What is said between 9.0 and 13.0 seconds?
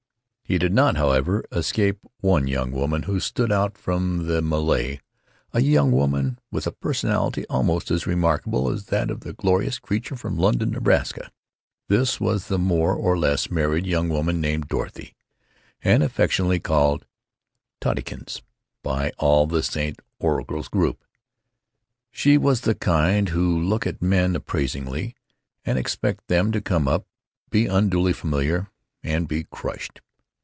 of the glorious creature from London, Nebraska. This was the more